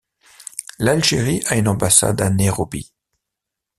L'Algérie 0.79 1.43
a 1.45 1.57
une 1.57 1.67
ambassade 1.67 2.21
à 2.21 2.31
Nairobi. 2.31 2.91